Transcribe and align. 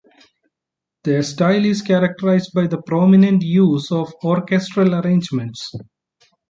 Their 1.03 1.21
style 1.21 1.63
is 1.63 1.83
characterized 1.83 2.55
by 2.55 2.65
prominent 2.87 3.43
use 3.43 3.91
of 3.91 4.11
orchestral 4.25 4.95
arrangements. 4.95 5.71